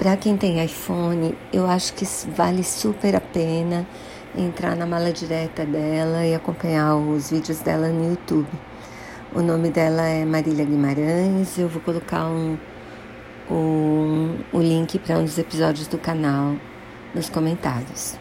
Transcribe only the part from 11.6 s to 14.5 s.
vou colocar um, um,